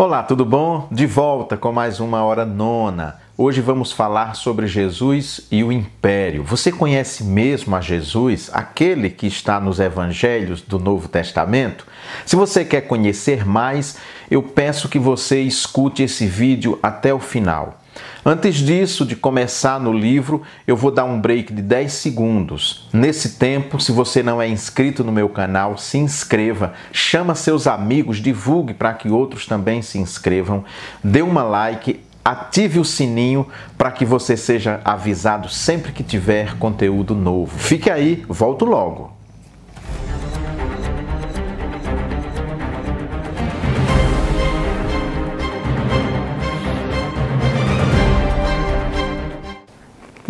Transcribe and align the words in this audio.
Olá, 0.00 0.22
tudo 0.22 0.46
bom? 0.46 0.88
De 0.90 1.04
volta 1.04 1.58
com 1.58 1.70
mais 1.72 2.00
uma 2.00 2.24
hora 2.24 2.46
nona. 2.46 3.18
Hoje 3.36 3.60
vamos 3.60 3.92
falar 3.92 4.34
sobre 4.34 4.66
Jesus 4.66 5.42
e 5.52 5.62
o 5.62 5.70
império. 5.70 6.42
Você 6.42 6.72
conhece 6.72 7.22
mesmo 7.22 7.76
a 7.76 7.82
Jesus, 7.82 8.48
aquele 8.50 9.10
que 9.10 9.26
está 9.26 9.60
nos 9.60 9.78
evangelhos 9.78 10.62
do 10.62 10.78
Novo 10.78 11.06
Testamento? 11.06 11.86
Se 12.24 12.34
você 12.34 12.64
quer 12.64 12.80
conhecer 12.80 13.44
mais, 13.44 13.98
eu 14.30 14.42
peço 14.42 14.88
que 14.88 14.98
você 14.98 15.42
escute 15.42 16.02
esse 16.02 16.26
vídeo 16.26 16.78
até 16.82 17.12
o 17.12 17.18
final. 17.18 17.79
Antes 18.24 18.56
disso, 18.56 19.04
de 19.04 19.16
começar 19.16 19.80
no 19.80 19.92
livro, 19.92 20.42
eu 20.66 20.76
vou 20.76 20.90
dar 20.90 21.04
um 21.04 21.20
break 21.20 21.52
de 21.52 21.62
10 21.62 21.92
segundos. 21.92 22.88
Nesse 22.92 23.38
tempo, 23.38 23.80
se 23.80 23.92
você 23.92 24.22
não 24.22 24.42
é 24.42 24.48
inscrito 24.48 25.02
no 25.02 25.10
meu 25.10 25.28
canal, 25.28 25.78
se 25.78 25.96
inscreva, 25.96 26.74
chama 26.92 27.34
seus 27.34 27.66
amigos, 27.66 28.18
divulgue 28.18 28.74
para 28.74 28.92
que 28.92 29.08
outros 29.08 29.46
também 29.46 29.80
se 29.82 29.98
inscrevam, 29.98 30.64
dê 31.02 31.22
uma 31.22 31.42
like, 31.42 32.00
ative 32.24 32.78
o 32.78 32.84
sininho 32.84 33.46
para 33.78 33.90
que 33.90 34.04
você 34.04 34.36
seja 34.36 34.80
avisado 34.84 35.48
sempre 35.48 35.92
que 35.92 36.02
tiver 36.02 36.56
conteúdo 36.58 37.14
novo. 37.14 37.58
Fique 37.58 37.90
aí, 37.90 38.24
volto 38.28 38.64
logo. 38.64 39.19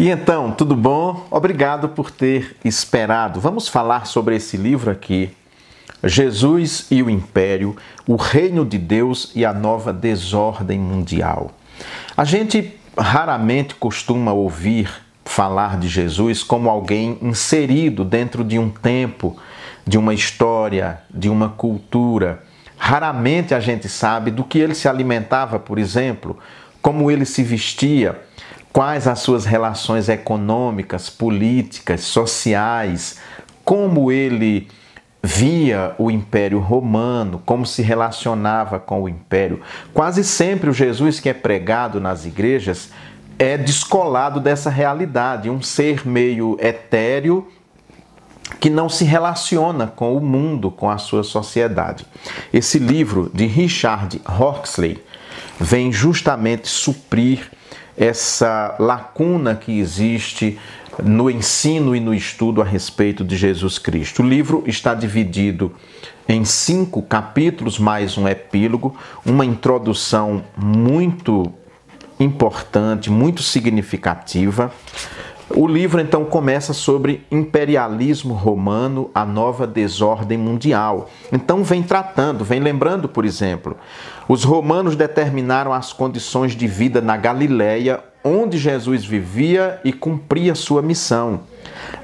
E 0.00 0.08
então, 0.08 0.50
tudo 0.50 0.74
bom? 0.74 1.26
Obrigado 1.30 1.90
por 1.90 2.10
ter 2.10 2.56
esperado. 2.64 3.38
Vamos 3.38 3.68
falar 3.68 4.06
sobre 4.06 4.34
esse 4.34 4.56
livro 4.56 4.90
aqui. 4.90 5.30
Jesus 6.02 6.86
e 6.90 7.02
o 7.02 7.10
Império, 7.10 7.76
o 8.06 8.16
Reino 8.16 8.64
de 8.64 8.78
Deus 8.78 9.30
e 9.34 9.44
a 9.44 9.52
Nova 9.52 9.92
Desordem 9.92 10.78
Mundial. 10.78 11.50
A 12.16 12.24
gente 12.24 12.74
raramente 12.96 13.74
costuma 13.74 14.32
ouvir 14.32 14.90
falar 15.22 15.78
de 15.78 15.86
Jesus 15.86 16.42
como 16.42 16.70
alguém 16.70 17.18
inserido 17.20 18.02
dentro 18.02 18.42
de 18.42 18.58
um 18.58 18.70
tempo, 18.70 19.36
de 19.86 19.98
uma 19.98 20.14
história, 20.14 21.00
de 21.10 21.28
uma 21.28 21.50
cultura. 21.50 22.42
Raramente 22.78 23.54
a 23.54 23.60
gente 23.60 23.86
sabe 23.86 24.30
do 24.30 24.44
que 24.44 24.58
ele 24.58 24.74
se 24.74 24.88
alimentava, 24.88 25.58
por 25.58 25.78
exemplo, 25.78 26.38
como 26.80 27.10
ele 27.10 27.26
se 27.26 27.42
vestia 27.42 28.18
quais 28.72 29.06
as 29.06 29.18
suas 29.20 29.44
relações 29.44 30.08
econômicas, 30.08 31.10
políticas, 31.10 32.02
sociais, 32.02 33.18
como 33.64 34.10
ele 34.10 34.68
via 35.22 35.94
o 35.98 36.10
Império 36.10 36.58
Romano, 36.58 37.42
como 37.44 37.66
se 37.66 37.82
relacionava 37.82 38.78
com 38.78 39.02
o 39.02 39.08
Império. 39.08 39.60
Quase 39.92 40.24
sempre 40.24 40.70
o 40.70 40.72
Jesus 40.72 41.20
que 41.20 41.28
é 41.28 41.34
pregado 41.34 42.00
nas 42.00 42.24
igrejas 42.24 42.90
é 43.38 43.56
descolado 43.56 44.40
dessa 44.40 44.70
realidade, 44.70 45.50
um 45.50 45.62
ser 45.62 46.06
meio 46.06 46.56
etéreo 46.60 47.46
que 48.58 48.68
não 48.68 48.88
se 48.88 49.04
relaciona 49.04 49.86
com 49.86 50.14
o 50.14 50.20
mundo, 50.20 50.70
com 50.70 50.90
a 50.90 50.98
sua 50.98 51.22
sociedade. 51.22 52.04
Esse 52.52 52.78
livro 52.78 53.30
de 53.32 53.46
Richard 53.46 54.20
Horxley 54.26 55.02
vem 55.58 55.92
justamente 55.92 56.68
suprir 56.68 57.50
essa 58.00 58.76
lacuna 58.78 59.54
que 59.54 59.78
existe 59.78 60.58
no 61.04 61.30
ensino 61.30 61.94
e 61.94 62.00
no 62.00 62.14
estudo 62.14 62.62
a 62.62 62.64
respeito 62.64 63.22
de 63.22 63.36
Jesus 63.36 63.78
Cristo. 63.78 64.22
O 64.22 64.26
livro 64.26 64.64
está 64.66 64.94
dividido 64.94 65.72
em 66.26 66.42
cinco 66.44 67.02
capítulos, 67.02 67.78
mais 67.78 68.16
um 68.16 68.26
epílogo, 68.26 68.96
uma 69.24 69.44
introdução 69.44 70.42
muito 70.56 71.52
importante, 72.18 73.10
muito 73.10 73.42
significativa. 73.42 74.72
O 75.52 75.66
livro 75.66 76.00
então 76.00 76.24
começa 76.24 76.72
sobre 76.72 77.26
imperialismo 77.28 78.34
romano, 78.34 79.10
a 79.12 79.24
nova 79.24 79.66
desordem 79.66 80.38
mundial. 80.38 81.10
Então 81.32 81.64
vem 81.64 81.82
tratando, 81.82 82.44
vem 82.44 82.60
lembrando, 82.60 83.08
por 83.08 83.24
exemplo, 83.24 83.76
os 84.28 84.44
romanos 84.44 84.94
determinaram 84.94 85.72
as 85.72 85.92
condições 85.92 86.52
de 86.52 86.68
vida 86.68 87.00
na 87.00 87.16
Galileia, 87.16 87.98
onde 88.22 88.58
Jesus 88.58 89.04
vivia 89.04 89.80
e 89.84 89.92
cumpria 89.92 90.54
sua 90.54 90.82
missão. 90.82 91.40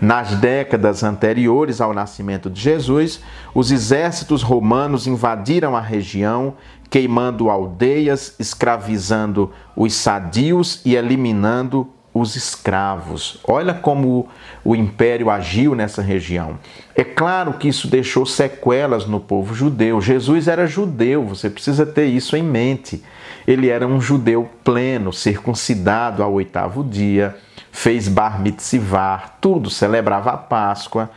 Nas 0.00 0.34
décadas 0.34 1.04
anteriores 1.04 1.80
ao 1.80 1.94
nascimento 1.94 2.50
de 2.50 2.60
Jesus, 2.60 3.20
os 3.54 3.70
exércitos 3.70 4.42
romanos 4.42 5.06
invadiram 5.06 5.76
a 5.76 5.80
região, 5.80 6.54
queimando 6.90 7.48
aldeias, 7.48 8.34
escravizando 8.40 9.52
os 9.76 9.94
sadios 9.94 10.80
e 10.84 10.96
eliminando 10.96 11.88
os 12.20 12.36
escravos. 12.36 13.38
Olha 13.46 13.74
como 13.74 14.28
o 14.64 14.74
império 14.74 15.30
agiu 15.30 15.74
nessa 15.74 16.00
região. 16.00 16.58
É 16.94 17.04
claro 17.04 17.54
que 17.54 17.68
isso 17.68 17.88
deixou 17.88 18.24
sequelas 18.24 19.06
no 19.06 19.20
povo 19.20 19.54
judeu. 19.54 20.00
Jesus 20.00 20.48
era 20.48 20.66
judeu, 20.66 21.24
você 21.24 21.50
precisa 21.50 21.84
ter 21.84 22.06
isso 22.06 22.36
em 22.36 22.42
mente. 22.42 23.02
Ele 23.46 23.68
era 23.68 23.86
um 23.86 24.00
judeu 24.00 24.48
pleno, 24.64 25.12
circuncidado 25.12 26.22
ao 26.22 26.32
oitavo 26.32 26.82
dia, 26.82 27.36
fez 27.70 28.08
bar 28.08 28.40
mitzvah, 28.40 29.36
tudo, 29.40 29.70
celebrava 29.70 30.30
a 30.30 30.36
Páscoa. 30.36 31.10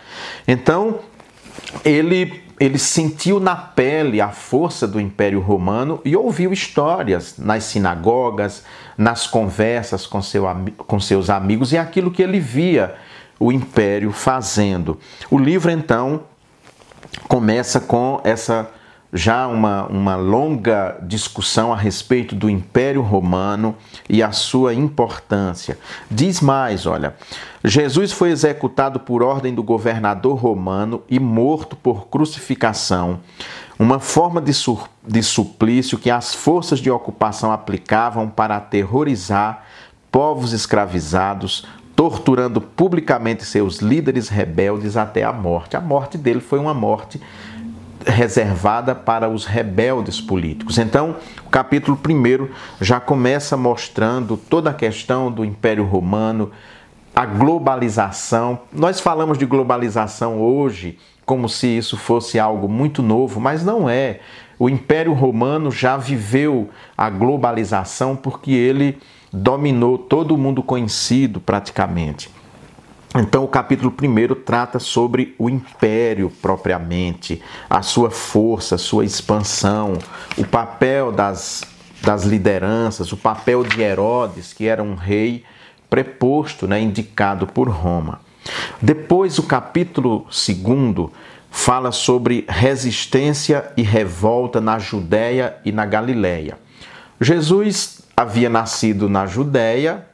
Então, 0.48 1.00
ele 1.84 2.44
ele 2.60 2.78
sentiu 2.78 3.40
na 3.40 3.56
pele 3.56 4.20
a 4.20 4.30
força 4.30 4.88
do 4.88 5.00
Império 5.00 5.40
Romano 5.40 6.02
e 6.04 6.16
ouviu 6.16 6.52
histórias 6.52 7.36
nas 7.38 7.64
sinagogas, 7.64 8.64
nas 8.98 9.26
conversas 9.26 10.06
com, 10.06 10.22
seu, 10.22 10.46
com 10.78 11.00
seus 11.00 11.30
amigos 11.30 11.72
e 11.72 11.78
aquilo 11.78 12.12
que 12.12 12.22
ele 12.22 12.40
via 12.40 12.96
o 13.40 13.52
Império 13.52 14.12
fazendo. 14.12 15.00
O 15.32 15.38
livro, 15.38 15.72
então, 15.72 16.24
começa 17.28 17.80
com 17.80 18.20
essa 18.26 18.70
já 19.12 19.48
uma, 19.48 19.88
uma 19.88 20.16
longa 20.16 20.98
discussão 21.02 21.74
a 21.74 21.76
respeito 21.76 22.36
do 22.36 22.50
Império 22.50 23.02
Romano 23.02 23.76
e 24.08 24.22
a 24.22 24.32
sua 24.32 24.74
importância. 24.74 25.78
Diz 26.10 26.42
mais: 26.42 26.86
olha, 26.86 27.16
Jesus 27.64 28.12
foi 28.12 28.30
executado 28.30 29.00
por 29.00 29.24
ordem 29.24 29.54
do 29.54 29.64
governador 29.64 30.38
romano 30.38 31.02
e 31.10 31.20
morto 31.20 31.76
por 31.76 32.08
crucificação, 32.08 33.20
uma 33.78 34.00
forma 34.00 34.42
de, 34.42 34.52
de 35.08 35.24
suplício 35.24 35.98
que 35.98 36.12
as 36.12 36.36
forças 36.36 36.80
de 36.80 36.92
ocupação 36.92 37.52
aplicavam 37.52 38.30
para 38.30 38.58
aterrorizar 38.58 39.66
povos 40.12 40.54
escravizados, 40.54 41.66
torturando 41.96 42.62
publicamente 42.62 43.44
seus 43.44 43.80
líderes 43.80 44.30
rebeldes 44.30 44.96
até 44.96 45.24
a 45.24 45.34
morte. 45.34 45.76
A 45.76 45.82
morte 45.82 46.18
dele 46.18 46.40
foi 46.40 46.60
uma 46.60 46.74
morte 46.74 47.20
reservada 48.06 48.96
para 48.96 49.30
os 49.30 49.46
rebeldes 49.46 50.22
políticos. 50.22 50.78
Então, 50.78 51.16
o 51.46 51.50
capítulo 51.50 51.98
1 51.98 52.48
já 52.82 53.00
começa 53.00 53.58
mostrando 53.58 54.38
toda 54.38 54.70
a 54.70 54.74
questão 54.74 55.32
do 55.32 55.44
Império 55.44 55.86
Romano, 55.86 56.52
a 57.16 57.26
globalização. 57.26 58.60
Nós 58.72 59.00
falamos 59.00 59.38
de 59.38 59.46
globalização 59.46 60.40
hoje 60.40 60.98
como 61.26 61.48
se 61.48 61.68
isso 61.68 61.96
fosse 61.96 62.40
algo 62.40 62.68
muito 62.68 63.04
novo, 63.04 63.40
mas 63.40 63.64
não 63.64 63.88
é. 63.88 64.20
O 64.58 64.68
Império 64.68 65.14
Romano 65.14 65.72
já 65.72 65.96
viveu 65.96 66.70
a 66.98 67.08
globalização 67.08 68.16
porque 68.16 68.52
ele 68.52 68.98
dominou 69.32 69.98
todo 69.98 70.34
o 70.34 70.38
mundo 70.38 70.64
conhecido 70.64 71.40
praticamente. 71.40 72.32
Então, 73.16 73.44
o 73.44 73.48
capítulo 73.48 73.92
1 73.92 74.36
trata 74.46 74.78
sobre 74.78 75.34
o 75.40 75.50
império 75.50 76.32
propriamente, 76.42 77.42
a 77.68 77.82
sua 77.82 78.12
força, 78.12 78.76
a 78.76 78.78
sua 78.78 79.04
expansão, 79.04 79.98
o 80.38 80.46
papel 80.46 81.12
das, 81.12 81.64
das 82.04 82.24
lideranças, 82.24 83.12
o 83.12 83.18
papel 83.18 83.64
de 83.64 83.82
Herodes, 83.82 84.54
que 84.54 84.68
era 84.68 84.84
um 84.84 84.94
rei 84.94 85.44
preposto, 85.90 86.68
né, 86.68 86.80
indicado 86.80 87.48
por 87.48 87.68
Roma. 87.68 88.22
Depois, 88.80 89.40
o 89.40 89.44
capítulo 89.44 90.28
2 90.30 91.10
fala 91.50 91.92
sobre 91.92 92.46
resistência 92.48 93.72
e 93.76 93.82
revolta 93.82 94.62
na 94.62 94.78
Judéia 94.78 95.58
e 95.66 95.72
na 95.72 95.84
Galiléia. 95.84 96.60
Jesus 97.20 98.02
havia 98.16 98.50
nascido 98.50 99.10
na 99.10 99.26
Judéia, 99.26 100.06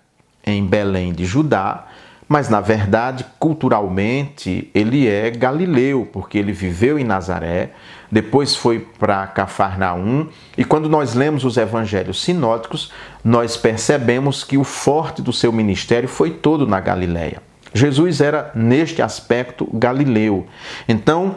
em 0.45 0.65
Belém 0.65 1.11
de 1.11 1.25
Judá, 1.25 1.87
mas 2.27 2.49
na 2.49 2.59
verdade, 2.59 3.25
culturalmente, 3.39 4.69
ele 4.73 5.07
é 5.07 5.29
galileu, 5.29 6.07
porque 6.11 6.37
ele 6.37 6.51
viveu 6.51 6.97
em 6.97 7.03
Nazaré, 7.03 7.71
depois 8.11 8.55
foi 8.55 8.79
para 8.79 9.27
Cafarnaum, 9.27 10.27
e 10.57 10.63
quando 10.63 10.89
nós 10.89 11.13
lemos 11.13 11.43
os 11.43 11.57
evangelhos 11.57 12.21
sinóticos, 12.21 12.91
nós 13.23 13.57
percebemos 13.57 14.43
que 14.43 14.57
o 14.57 14.63
forte 14.63 15.21
do 15.21 15.33
seu 15.33 15.51
ministério 15.51 16.07
foi 16.07 16.31
todo 16.31 16.65
na 16.67 16.79
Galileia. 16.79 17.41
Jesus 17.73 18.21
era, 18.21 18.51
neste 18.55 19.01
aspecto, 19.01 19.67
galileu. 19.73 20.47
Então, 20.87 21.35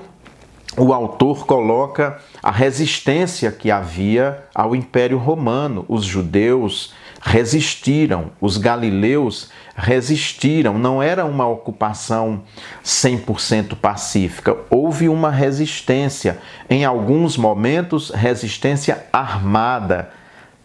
o 0.76 0.93
autor 0.93 1.44
coloca 1.44 2.19
a 2.40 2.52
resistência 2.52 3.50
que 3.50 3.70
havia 3.70 4.44
ao 4.55 4.76
Império 4.76 5.19
Romano. 5.19 5.85
Os 5.88 6.05
judeus 6.05 6.94
resistiram, 7.28 8.30
os 8.40 8.56
galileus 8.56 9.50
resistiram, 9.76 10.78
não 10.78 11.02
era 11.02 11.26
uma 11.26 11.46
ocupação 11.46 12.42
100% 12.82 13.76
pacífica, 13.76 14.56
houve 14.70 15.10
uma 15.10 15.30
resistência, 15.30 16.38
em 16.70 16.86
alguns 16.86 17.36
momentos, 17.36 18.10
resistência 18.10 19.04
armada 19.12 20.10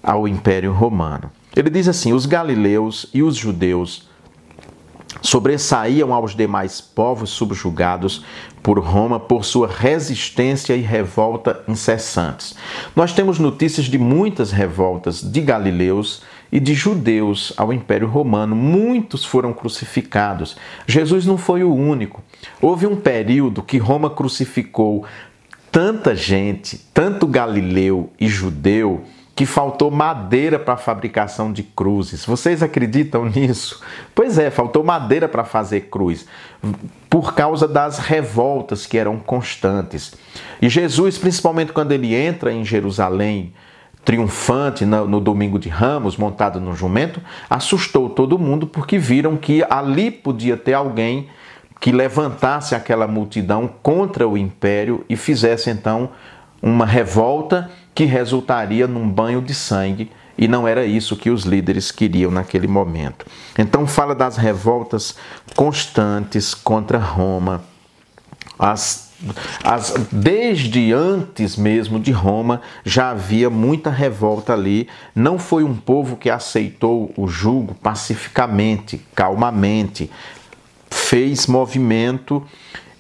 ao 0.02 0.26
Império 0.26 0.72
Romano. 0.72 1.30
Ele 1.54 1.70
diz 1.70 1.90
assim: 1.90 2.14
os 2.14 2.26
galileus 2.26 3.08
e 3.14 3.22
os 3.22 3.36
judeus 3.36 4.08
sobressaíam 5.22 6.14
aos 6.14 6.34
demais 6.34 6.80
povos 6.80 7.30
subjugados 7.30 8.24
por 8.62 8.80
Roma 8.80 9.20
por 9.20 9.44
sua 9.44 9.68
resistência 9.68 10.76
e 10.76 10.82
revolta 10.82 11.62
incessantes. 11.68 12.56
Nós 12.96 13.14
temos 13.14 13.38
notícias 13.38 13.86
de 13.88 13.98
muitas 13.98 14.52
revoltas 14.52 15.22
de 15.22 15.42
galileus 15.42 16.22
e 16.54 16.60
de 16.60 16.76
judeus 16.76 17.52
ao 17.58 17.74
Império 17.74 18.08
Romano. 18.08 18.56
Muitos 18.56 19.26
foram 19.26 19.52
crucificados. 19.52 20.56
Jesus 20.86 21.26
não 21.26 21.36
foi 21.36 21.64
o 21.64 21.74
único. 21.74 22.22
Houve 22.62 22.86
um 22.86 22.96
período 22.96 23.64
que 23.64 23.80
Roma 23.80 24.08
crucificou 24.08 25.04
tanta 25.72 26.16
gente, 26.16 26.78
tanto 26.94 27.26
galileu 27.26 28.12
e 28.20 28.28
judeu, 28.28 29.02
que 29.36 29.48
faltou 29.48 29.90
madeira 29.90 30.60
para 30.60 30.76
a 30.76 30.78
fabricação 30.78 31.52
de 31.52 31.64
cruzes. 31.64 32.24
Vocês 32.24 32.62
acreditam 32.62 33.26
nisso? 33.26 33.82
Pois 34.14 34.38
é, 34.38 34.52
faltou 34.52 34.84
madeira 34.84 35.28
para 35.28 35.44
fazer 35.44 35.88
cruz, 35.90 36.28
por 37.10 37.34
causa 37.34 37.68
das 37.68 37.98
revoltas 37.98 38.86
que 38.86 39.00
eram 39.00 39.18
constantes. 39.18 40.14
E 40.62 40.70
Jesus, 40.70 41.18
principalmente 41.18 41.74
quando 41.74 41.94
ele 41.94 42.14
entra 42.14 42.54
em 42.54 42.64
Jerusalém, 42.64 43.52
triunfante 44.04 44.86
no, 44.86 45.20
domingo 45.20 45.58
de 45.58 45.70
Ramos, 45.70 46.18
montado 46.18 46.60
no 46.60 46.76
jumento, 46.76 47.22
assustou 47.50 48.10
todo 48.10 48.38
mundo 48.38 48.68
porque 48.68 48.98
viram 48.98 49.38
que 49.38 49.64
ali 49.70 50.12
podia 50.12 50.58
ter 50.58 50.74
alguém 50.74 51.30
que 51.80 51.92
levantasse 51.92 52.76
aquela 52.76 53.08
multidão 53.08 53.70
contra 53.82 54.28
o 54.28 54.38
império 54.38 55.06
e 55.10 55.16
fizesse 55.16 55.70
então 55.70 56.10
uma 56.62 56.86
revolta 56.86 57.70
que 57.94 58.06
resultaria 58.06 58.88
num 58.88 59.08
banho 59.10 59.42
de 59.42 59.54
sangue, 59.54 60.10
e 60.38 60.48
não 60.48 60.68
era 60.68 60.86
isso 60.86 61.16
que 61.16 61.30
os 61.30 61.44
líderes 61.44 61.92
queriam 61.92 62.32
naquele 62.32 62.68
momento. 62.68 63.26
Então, 63.58 63.86
fala 63.86 64.16
das 64.16 64.38
revoltas 64.38 65.16
constantes 65.56 66.56
contra 66.56 66.98
Roma. 66.98 67.64
As, 68.58 69.03
as, 69.64 69.94
desde 70.12 70.92
antes 70.94 71.56
mesmo 71.56 72.00
de 72.00 72.12
Roma 72.12 72.62
já 72.84 73.12
havia 73.12 73.50
muita 73.50 73.90
revolta 73.90 74.54
ali. 74.54 74.88
Não 75.16 75.40
foi 75.40 75.64
um 75.64 75.76
povo 75.76 76.16
que 76.16 76.30
aceitou 76.30 77.14
o 77.18 77.28
jugo 77.28 77.74
pacificamente, 77.76 79.02
calmamente, 79.16 80.10
fez 80.90 81.48
movimento 81.48 82.44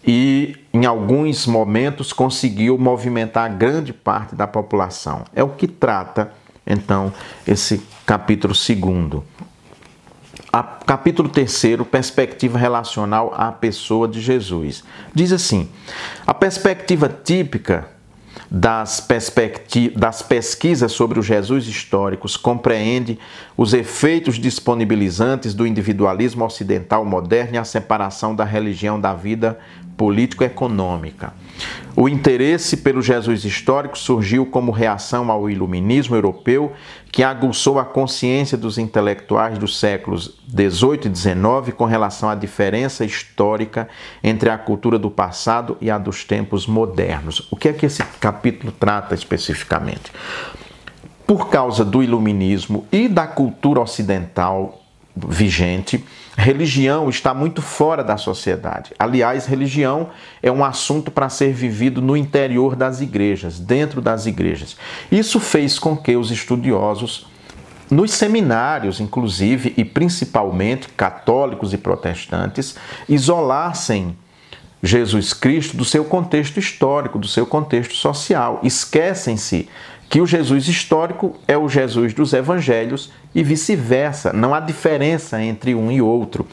e 0.05 0.55
em 0.73 0.85
alguns 0.85 1.45
momentos 1.45 2.11
conseguiu 2.11 2.77
movimentar 2.77 3.55
grande 3.55 3.93
parte 3.93 4.35
da 4.35 4.47
população. 4.47 5.23
É 5.33 5.43
o 5.43 5.49
que 5.49 5.67
trata 5.67 6.31
então 6.65 7.13
esse 7.47 7.81
capítulo 8.05 8.55
segundo. 8.55 9.23
A, 10.55 10.61
capítulo 10.61 11.29
terceiro, 11.29 11.83
perspectiva 11.83 12.59
relacional 12.59 13.33
à 13.35 13.51
pessoa 13.51 14.07
de 14.07 14.21
Jesus. 14.21 14.83
Diz 15.11 15.31
assim: 15.31 15.67
a 16.27 16.31
perspectiva 16.31 17.09
típica 17.09 17.87
das, 18.51 19.03
das 19.95 20.21
pesquisas 20.21 20.91
sobre 20.91 21.17
os 21.17 21.25
Jesus 21.25 21.67
históricos 21.67 22.37
compreende 22.37 23.17
os 23.57 23.73
efeitos 23.73 24.35
disponibilizantes 24.35 25.55
do 25.55 25.65
individualismo 25.65 26.45
ocidental 26.45 27.03
moderno 27.03 27.55
e 27.55 27.57
a 27.57 27.63
separação 27.63 28.35
da 28.35 28.43
religião 28.45 29.01
da 29.01 29.11
vida 29.15 29.57
político-econômica. 29.97 31.33
O 31.95 32.09
interesse 32.09 32.77
pelo 32.77 33.01
Jesus 33.01 33.43
histórico 33.43 33.97
surgiu 33.97 34.45
como 34.45 34.71
reação 34.71 35.31
ao 35.31 35.49
iluminismo 35.49 36.15
europeu, 36.15 36.73
que 37.13 37.21
aguçou 37.21 37.77
a 37.77 37.85
consciência 37.85 38.57
dos 38.57 38.79
intelectuais 38.79 39.59
dos 39.59 39.77
séculos 39.77 40.35
XVIII 40.49 41.11
e 41.11 41.15
XIX 41.15 41.71
com 41.77 41.85
relação 41.85 42.27
à 42.27 42.33
diferença 42.33 43.05
histórica 43.05 43.87
entre 44.23 44.49
a 44.49 44.57
cultura 44.57 44.97
do 44.97 45.11
passado 45.11 45.77
e 45.79 45.91
a 45.91 45.99
dos 45.99 46.23
tempos 46.23 46.65
modernos. 46.65 47.47
O 47.51 47.55
que 47.55 47.69
é 47.69 47.73
que 47.73 47.85
esse 47.85 48.01
capítulo 48.19 48.71
trata 48.71 49.13
especificamente? 49.13 50.11
Por 51.27 51.49
causa 51.49 51.85
do 51.85 52.01
iluminismo 52.01 52.87
e 52.91 53.07
da 53.07 53.27
cultura 53.27 53.79
ocidental 53.79 54.82
vigente, 55.15 56.03
religião 56.35 57.09
está 57.09 57.33
muito 57.33 57.61
fora 57.61 58.03
da 58.03 58.17
sociedade. 58.17 58.91
Aliás, 58.97 59.45
religião 59.45 60.09
é 60.41 60.51
um 60.51 60.65
assunto 60.65 61.11
para 61.11 61.29
ser 61.29 61.53
vivido 61.53 62.01
no 62.01 62.17
interior 62.17 62.75
das 62.75 63.01
igrejas, 63.01 63.59
dentro 63.59 64.01
das 64.01 64.25
igrejas. 64.25 64.75
Isso 65.11 65.39
fez 65.39 65.77
com 65.77 65.95
que 65.95 66.15
os 66.15 66.31
estudiosos, 66.31 67.27
nos 67.91 68.11
seminários, 68.11 68.99
inclusive, 68.99 69.73
e 69.77 69.85
principalmente 69.85 70.89
católicos 70.89 71.73
e 71.73 71.77
protestantes, 71.77 72.75
isolassem 73.07 74.17
Jesus 74.81 75.31
Cristo 75.33 75.77
do 75.77 75.85
seu 75.85 76.03
contexto 76.03 76.59
histórico, 76.59 77.17
do 77.17 77.27
seu 77.27 77.45
contexto 77.45 77.95
social. 77.95 78.59
Esquecem-se 78.63 79.69
que 80.13 80.21
o 80.21 80.27
Jesus 80.27 80.67
histórico 80.67 81.35
é 81.47 81.57
o 81.57 81.67
Jesus 81.67 82.13
dos 82.13 82.33
evangelhos 82.33 83.11
e 83.33 83.41
vice-versa. 83.41 84.31
Não 84.31 84.53
há 84.53 84.59
diferença 84.59 85.41
entre 85.41 85.73
um 85.73 85.91
e 85.91 86.03
outro. 86.03 86.45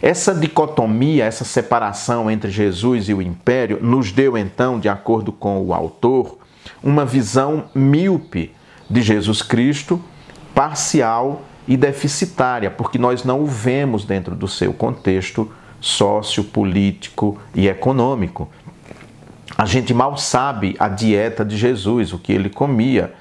Essa 0.00 0.34
dicotomia, 0.34 1.26
essa 1.26 1.44
separação 1.44 2.30
entre 2.30 2.50
Jesus 2.50 3.10
e 3.10 3.12
o 3.12 3.20
império, 3.20 3.78
nos 3.82 4.10
deu 4.10 4.38
então, 4.38 4.80
de 4.80 4.88
acordo 4.88 5.30
com 5.30 5.60
o 5.60 5.74
autor, 5.74 6.38
uma 6.82 7.04
visão 7.04 7.64
míope 7.74 8.50
de 8.88 9.02
Jesus 9.02 9.42
Cristo, 9.42 10.00
parcial 10.54 11.42
e 11.68 11.76
deficitária, 11.76 12.70
porque 12.70 12.96
nós 12.96 13.24
não 13.24 13.42
o 13.42 13.46
vemos 13.46 14.06
dentro 14.06 14.34
do 14.34 14.48
seu 14.48 14.72
contexto 14.72 15.52
sociopolítico 15.78 17.38
e 17.54 17.68
econômico. 17.68 18.48
A 19.62 19.64
gente 19.64 19.94
mal 19.94 20.16
sabe 20.16 20.74
a 20.76 20.88
dieta 20.88 21.44
de 21.44 21.56
Jesus, 21.56 22.12
o 22.12 22.18
que 22.18 22.32
ele 22.32 22.50
comia, 22.50 23.14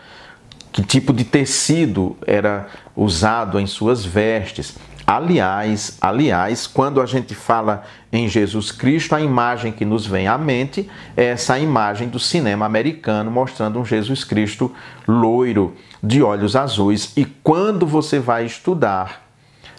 que 0.72 0.82
tipo 0.82 1.14
de 1.14 1.24
tecido 1.24 2.18
era 2.26 2.66
usado 2.96 3.60
em 3.60 3.68
suas 3.68 4.04
vestes. 4.04 4.76
Aliás, 5.06 6.00
aliás, 6.02 6.66
quando 6.66 7.00
a 7.00 7.06
gente 7.06 7.36
fala 7.36 7.84
em 8.12 8.28
Jesus 8.28 8.72
Cristo, 8.72 9.14
a 9.14 9.22
imagem 9.22 9.72
que 9.72 9.86
nos 9.86 10.08
vem 10.08 10.28
à 10.28 10.36
mente 10.36 10.90
é 11.16 11.26
essa 11.26 11.60
imagem 11.60 12.10
do 12.10 12.18
cinema 12.18 12.66
americano 12.66 13.30
mostrando 13.30 13.80
um 13.80 13.86
Jesus 13.86 14.24
Cristo 14.24 14.74
loiro, 15.08 15.76
de 16.02 16.24
olhos 16.24 16.56
azuis. 16.56 17.14
E 17.16 17.24
quando 17.24 17.86
você 17.86 18.18
vai 18.18 18.48
estudar 18.48 19.28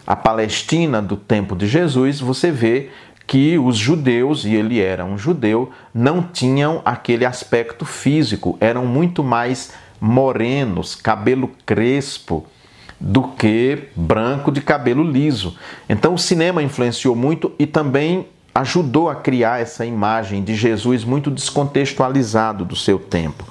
a 0.07 0.15
Palestina 0.15 1.03
do 1.03 1.17
tempo 1.17 1.57
de 1.57 1.67
Jesus, 1.67 2.21
você 2.21 2.53
vê 2.53 2.91
que 3.27 3.59
os 3.59 3.77
judeus, 3.77 4.45
e 4.45 4.55
ele 4.55 4.81
era 4.81 5.05
um 5.05 5.17
judeu, 5.17 5.71
não 5.95 6.23
tinham 6.23 6.83
aquele 6.85 7.25
aspecto 7.25 7.85
físico, 7.85 8.57
eram 8.61 8.85
muito 8.87 9.23
mais 9.23 9.73
morenos, 10.01 10.95
cabelo 10.95 11.51
crespo, 11.65 12.47
do 12.99 13.23
que 13.23 13.89
branco 13.97 14.53
de 14.53 14.61
cabelo 14.61 15.03
liso. 15.03 15.57
Então 15.89 16.15
o 16.15 16.19
cinema 16.19 16.63
influenciou 16.63 17.17
muito 17.17 17.53
e 17.59 17.67
também 17.67 18.27
ajudou 18.55 19.09
a 19.09 19.15
criar 19.15 19.61
essa 19.61 19.85
imagem 19.85 20.43
de 20.45 20.55
Jesus 20.55 21.05
muito 21.05 21.31
descontextualizado 21.31 22.65
do 22.65 22.77
seu 22.77 22.99
tempo. 22.99 23.45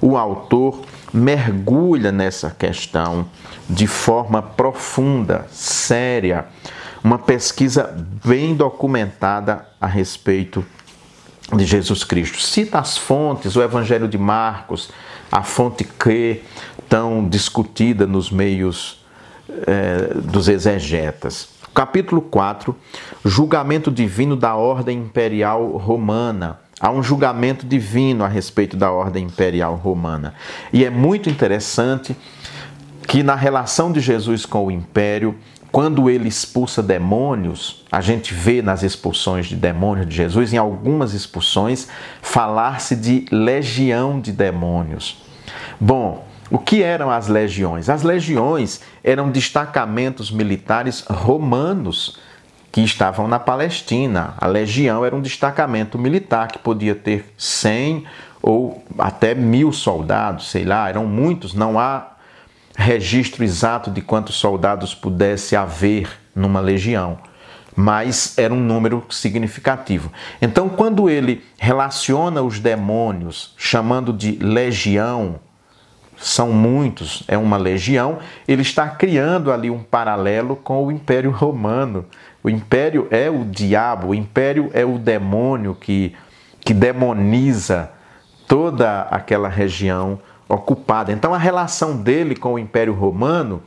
O 0.00 0.16
autor 0.16 0.82
mergulha 1.12 2.12
nessa 2.12 2.50
questão 2.50 3.26
de 3.68 3.86
forma 3.86 4.42
profunda, 4.42 5.46
séria 5.50 6.46
uma 7.08 7.18
pesquisa 7.18 7.96
bem 8.22 8.54
documentada 8.54 9.66
a 9.80 9.86
respeito 9.86 10.62
de 11.56 11.64
Jesus 11.64 12.04
Cristo. 12.04 12.38
Cita 12.38 12.78
as 12.78 12.98
fontes, 12.98 13.56
o 13.56 13.62
Evangelho 13.62 14.06
de 14.06 14.18
Marcos, 14.18 14.90
a 15.32 15.42
fonte 15.42 15.84
que 15.84 16.42
tão 16.86 17.26
discutida 17.26 18.06
nos 18.06 18.30
meios 18.30 19.02
eh, 19.66 20.12
dos 20.16 20.48
exegetas. 20.48 21.48
Capítulo 21.72 22.20
4, 22.20 22.76
julgamento 23.24 23.90
divino 23.90 24.36
da 24.36 24.54
ordem 24.54 24.98
imperial 24.98 25.78
romana. 25.78 26.58
Há 26.78 26.90
um 26.90 27.02
julgamento 27.02 27.64
divino 27.64 28.22
a 28.22 28.28
respeito 28.28 28.76
da 28.76 28.90
ordem 28.92 29.24
imperial 29.24 29.76
romana. 29.76 30.34
E 30.70 30.84
é 30.84 30.90
muito 30.90 31.30
interessante 31.30 32.14
que 33.06 33.22
na 33.22 33.34
relação 33.34 33.90
de 33.90 34.00
Jesus 34.00 34.44
com 34.44 34.66
o 34.66 34.70
império 34.70 35.34
quando 35.70 36.08
ele 36.08 36.28
expulsa 36.28 36.82
demônios, 36.82 37.84
a 37.92 38.00
gente 38.00 38.32
vê 38.32 38.62
nas 38.62 38.82
expulsões 38.82 39.46
de 39.46 39.56
demônios 39.56 40.08
de 40.08 40.16
Jesus, 40.16 40.52
em 40.52 40.56
algumas 40.56 41.12
expulsões, 41.12 41.88
falar-se 42.22 42.96
de 42.96 43.26
legião 43.30 44.20
de 44.20 44.32
demônios. 44.32 45.22
Bom, 45.78 46.26
o 46.50 46.58
que 46.58 46.82
eram 46.82 47.10
as 47.10 47.28
legiões? 47.28 47.90
As 47.90 48.02
legiões 48.02 48.80
eram 49.04 49.30
destacamentos 49.30 50.30
militares 50.30 51.04
romanos 51.06 52.18
que 52.72 52.80
estavam 52.80 53.28
na 53.28 53.38
Palestina. 53.38 54.34
A 54.38 54.46
legião 54.46 55.04
era 55.04 55.14
um 55.14 55.20
destacamento 55.20 55.98
militar 55.98 56.48
que 56.48 56.58
podia 56.58 56.94
ter 56.94 57.32
100 57.36 58.04
ou 58.40 58.82
até 58.98 59.34
mil 59.34 59.72
soldados, 59.72 60.50
sei 60.50 60.64
lá, 60.64 60.88
eram 60.88 61.06
muitos, 61.06 61.52
não 61.52 61.78
há 61.78 62.12
registro 62.78 63.42
exato 63.42 63.90
de 63.90 64.00
quantos 64.00 64.36
soldados 64.36 64.94
pudesse 64.94 65.56
haver 65.56 66.08
numa 66.32 66.60
legião, 66.60 67.18
mas 67.74 68.38
era 68.38 68.54
um 68.54 68.60
número 68.60 69.04
significativo. 69.10 70.12
Então, 70.40 70.68
quando 70.68 71.10
ele 71.10 71.44
relaciona 71.58 72.40
os 72.40 72.60
demônios 72.60 73.52
chamando 73.56 74.12
de 74.12 74.38
legião, 74.40 75.40
são 76.16 76.52
muitos, 76.52 77.24
é 77.26 77.36
uma 77.36 77.56
legião, 77.56 78.18
ele 78.46 78.62
está 78.62 78.88
criando 78.88 79.52
ali 79.52 79.70
um 79.70 79.82
paralelo 79.82 80.54
com 80.54 80.86
o 80.86 80.92
Império 80.92 81.32
Romano. 81.32 82.06
O 82.44 82.48
império 82.48 83.08
é 83.10 83.28
o 83.28 83.44
diabo, 83.44 84.08
o 84.08 84.14
império 84.14 84.70
é 84.72 84.84
o 84.84 84.98
demônio 84.98 85.74
que, 85.74 86.14
que 86.60 86.72
demoniza 86.72 87.90
toda 88.46 89.02
aquela 89.02 89.48
região 89.48 90.20
ocupada. 90.48 91.12
Então 91.12 91.34
a 91.34 91.38
relação 91.38 91.96
dele 91.96 92.34
com 92.34 92.54
o 92.54 92.58
Império 92.58 92.94
Romano, 92.94 93.62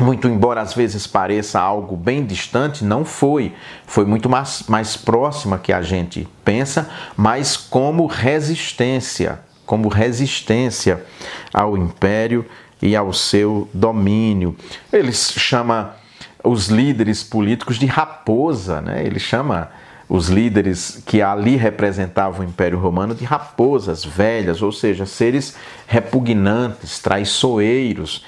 muito 0.00 0.28
embora 0.28 0.60
às 0.60 0.74
vezes 0.74 1.06
pareça 1.06 1.60
algo 1.60 1.96
bem 1.96 2.24
distante, 2.24 2.84
não 2.84 3.04
foi. 3.04 3.52
Foi 3.86 4.04
muito 4.04 4.28
mais, 4.28 4.64
mais 4.68 4.96
próxima 4.96 5.58
que 5.58 5.72
a 5.72 5.82
gente 5.82 6.26
pensa, 6.44 6.88
mas 7.16 7.56
como 7.56 8.06
resistência, 8.06 9.40
como 9.66 9.88
resistência 9.88 11.04
ao 11.52 11.76
Império 11.76 12.46
e 12.80 12.96
ao 12.96 13.12
seu 13.12 13.68
domínio. 13.74 14.56
Ele 14.92 15.12
chama 15.12 15.94
os 16.42 16.68
líderes 16.68 17.22
políticos 17.22 17.76
de 17.76 17.86
raposa, 17.86 18.80
né? 18.80 19.04
Ele 19.04 19.18
chama 19.18 19.70
os 20.08 20.28
líderes 20.28 21.02
que 21.04 21.20
ali 21.20 21.56
representavam 21.56 22.40
o 22.40 22.48
Império 22.48 22.78
Romano 22.78 23.14
de 23.14 23.24
raposas 23.24 24.04
velhas, 24.04 24.62
ou 24.62 24.72
seja, 24.72 25.04
seres 25.04 25.54
repugnantes, 25.86 26.98
traiçoeiros, 26.98 28.24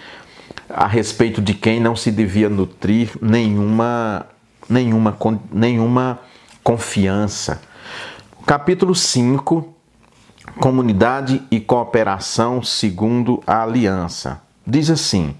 a 0.68 0.86
respeito 0.86 1.40
de 1.40 1.54
quem 1.54 1.80
não 1.80 1.96
se 1.96 2.10
devia 2.10 2.48
nutrir 2.48 3.10
nenhuma, 3.20 4.26
nenhuma, 4.68 5.16
nenhuma 5.50 6.18
confiança. 6.62 7.62
Capítulo 8.46 8.94
5, 8.94 9.74
Comunidade 10.58 11.42
e 11.50 11.60
cooperação 11.60 12.62
segundo 12.62 13.42
a 13.46 13.62
aliança. 13.62 14.42
Diz 14.66 14.90
assim: 14.90 15.34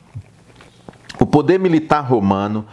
O 1.19 1.27
poder 1.27 1.59
militar 1.59 2.01
romano 2.01 2.65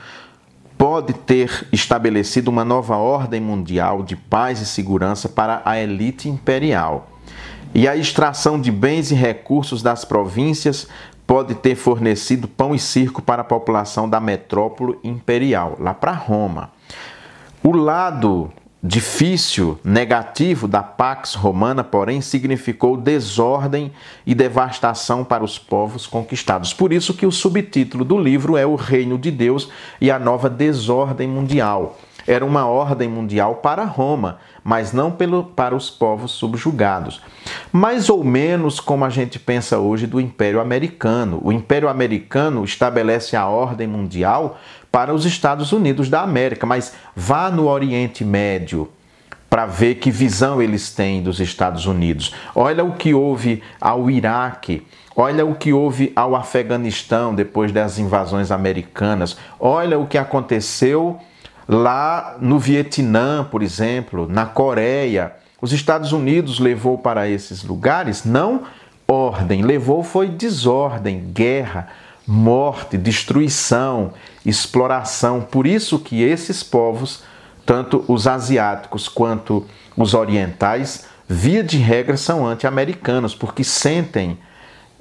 pode 0.77 1.13
ter 1.13 1.67
estabelecido 1.71 2.49
uma 2.49 2.63
nova 2.63 2.95
ordem 2.97 3.41
mundial 3.41 4.03
de 4.03 4.15
paz 4.15 4.61
e 4.61 4.65
segurança 4.65 5.27
para 5.27 5.61
a 5.65 5.79
elite 5.79 6.29
imperial. 6.29 7.09
E 7.73 7.87
a 7.87 7.95
extração 7.95 8.59
de 8.59 8.71
bens 8.71 9.11
e 9.11 9.15
recursos 9.15 9.81
das 9.81 10.05
províncias 10.05 10.87
pode 11.25 11.55
ter 11.55 11.75
fornecido 11.75 12.47
pão 12.47 12.73
e 12.73 12.79
circo 12.79 13.21
para 13.21 13.41
a 13.41 13.45
população 13.45 14.09
da 14.09 14.19
metrópole 14.19 14.97
imperial, 15.03 15.75
lá 15.79 15.93
para 15.93 16.13
Roma. 16.13 16.71
O 17.63 17.75
lado 17.75 18.51
difícil, 18.81 19.79
negativo 19.83 20.67
da 20.67 20.83
Pax 20.83 21.33
Romana, 21.33 21.83
porém, 21.83 22.21
significou 22.21 22.95
desordem 22.95 23.91
e 24.25 24.35
devastação 24.35 25.23
para 25.23 25.43
os 25.43 25.57
povos 25.57 26.05
conquistados. 26.05 26.73
Por 26.73 26.93
isso 26.93 27.13
que 27.13 27.25
o 27.25 27.31
subtítulo 27.31 28.05
do 28.05 28.17
livro 28.17 28.55
é 28.55 28.65
O 28.65 28.75
Reino 28.75 29.17
de 29.17 29.31
Deus 29.31 29.69
e 29.99 30.11
a 30.11 30.19
Nova 30.19 30.49
Desordem 30.49 31.27
Mundial. 31.27 31.97
Era 32.27 32.45
uma 32.45 32.67
ordem 32.67 33.07
mundial 33.07 33.55
para 33.55 33.85
Roma, 33.85 34.39
mas 34.61 34.91
não 34.91 35.09
pelo, 35.09 35.45
para 35.45 35.73
os 35.73 35.89
povos 35.89 36.31
subjugados. 36.31 37.21
Mais 37.71 38.09
ou 38.09 38.21
menos 38.21 38.81
como 38.81 39.05
a 39.05 39.09
gente 39.09 39.39
pensa 39.39 39.79
hoje 39.79 40.05
do 40.05 40.19
Império 40.19 40.59
Americano. 40.59 41.39
O 41.41 41.53
Império 41.53 41.87
Americano 41.87 42.65
estabelece 42.65 43.37
a 43.37 43.47
ordem 43.47 43.87
mundial 43.87 44.59
para 44.91 45.13
os 45.13 45.25
Estados 45.25 45.71
Unidos 45.71 46.09
da 46.09 46.21
América, 46.21 46.65
mas 46.65 46.93
vá 47.15 47.49
no 47.49 47.67
Oriente 47.67 48.23
Médio 48.23 48.89
para 49.49 49.65
ver 49.65 49.95
que 49.95 50.11
visão 50.11 50.61
eles 50.61 50.89
têm 50.91 51.21
dos 51.21 51.39
Estados 51.39 51.85
Unidos. 51.85 52.33
Olha 52.53 52.83
o 52.83 52.93
que 52.93 53.13
houve 53.13 53.63
ao 53.79 54.09
Iraque, 54.09 54.85
olha 55.15 55.45
o 55.45 55.55
que 55.55 55.71
houve 55.71 56.11
ao 56.15 56.35
Afeganistão 56.35 57.33
depois 57.33 57.71
das 57.71 57.97
invasões 57.97 58.51
americanas, 58.51 59.37
olha 59.59 59.97
o 59.97 60.07
que 60.07 60.17
aconteceu 60.17 61.19
lá 61.67 62.37
no 62.39 62.59
Vietnã, 62.59 63.43
por 63.49 63.61
exemplo, 63.63 64.27
na 64.27 64.45
Coreia. 64.45 65.33
Os 65.61 65.73
Estados 65.73 66.11
Unidos 66.11 66.59
levou 66.59 66.97
para 66.97 67.27
esses 67.27 67.63
lugares 67.63 68.23
não 68.23 68.63
ordem, 69.07 69.61
levou 69.61 70.03
foi 70.03 70.27
desordem, 70.27 71.31
guerra, 71.33 71.87
morte, 72.27 72.97
destruição, 72.97 74.11
exploração. 74.45 75.41
Por 75.41 75.65
isso 75.65 75.97
que 75.97 76.21
esses 76.21 76.61
povos, 76.61 77.23
tanto 77.65 78.03
os 78.07 78.27
asiáticos 78.27 79.07
quanto 79.07 79.65
os 79.95 80.13
orientais, 80.13 81.07
via 81.27 81.63
de 81.63 81.77
regra 81.77 82.17
são 82.17 82.45
anti-americanos, 82.45 83.33
porque 83.33 83.63
sentem 83.63 84.37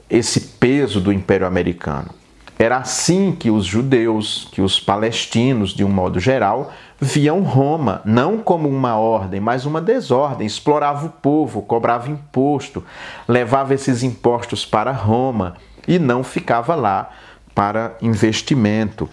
esse 0.09 0.41
peso 0.41 1.01
do 1.01 1.13
Império 1.13 1.47
Americano. 1.47 2.11
Era 2.59 2.79
assim 2.79 3.33
que 3.33 3.51
os 3.51 3.67
judeus, 3.67 4.49
que 4.51 4.63
os 4.63 4.81
palestinos, 4.81 5.75
de 5.75 5.85
um 5.85 5.91
modo 5.91 6.19
geral, 6.19 6.73
viam 6.99 7.43
Roma, 7.43 8.01
não 8.05 8.39
como 8.39 8.67
uma 8.67 8.97
ordem, 8.97 9.41
mas 9.41 9.67
uma 9.67 9.81
desordem. 9.81 10.47
Explorava 10.47 11.05
o 11.05 11.11
povo, 11.11 11.61
cobrava 11.61 12.11
imposto, 12.11 12.83
levava 13.29 13.75
esses 13.75 14.03
impostos 14.03 14.65
para 14.65 14.91
Roma 14.91 15.57
e 15.87 15.99
não 15.99 16.23
ficava 16.23 16.75
lá 16.75 17.11
para 17.55 17.97
investimento. 18.03 19.09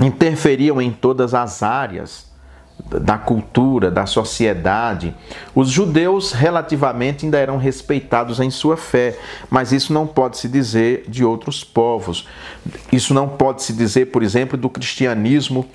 Interferiam 0.00 0.80
em 0.80 0.90
todas 0.90 1.34
as 1.34 1.62
áreas 1.62 2.28
da 2.90 3.18
cultura, 3.18 3.90
da 3.90 4.06
sociedade. 4.06 5.14
Os 5.54 5.68
judeus 5.68 6.32
relativamente 6.32 7.24
ainda 7.24 7.38
eram 7.38 7.58
respeitados 7.58 8.40
em 8.40 8.50
sua 8.50 8.76
fé, 8.76 9.18
mas 9.50 9.72
isso 9.72 9.92
não 9.92 10.06
pode 10.06 10.38
se 10.38 10.48
dizer 10.48 11.04
de 11.08 11.24
outros 11.24 11.64
povos. 11.64 12.26
Isso 12.92 13.12
não 13.12 13.28
pode 13.28 13.62
se 13.62 13.72
dizer, 13.72 14.06
por 14.06 14.22
exemplo, 14.22 14.56
do 14.56 14.70
cristianismo 14.70 15.66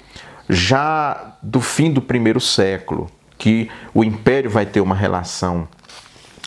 já 0.50 1.38
do 1.42 1.62
fim 1.62 1.92
do 1.92 2.02
primeiro 2.02 2.40
século, 2.40 3.10
que 3.38 3.70
o 3.94 4.04
império 4.04 4.50
vai 4.50 4.66
ter 4.66 4.82
uma 4.82 4.96
relação 4.96 5.68